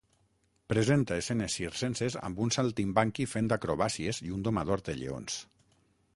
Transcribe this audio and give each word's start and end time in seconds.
Presenta 0.71 1.17
escenes 1.23 1.57
circenses 1.59 2.17
amb 2.31 2.41
un 2.47 2.55
saltimbanqui 2.57 3.29
fent 3.35 3.55
acrobàcies 3.59 4.25
i 4.31 4.35
un 4.39 4.49
domador 4.51 4.87
de 4.91 4.99
lleons. 5.03 5.39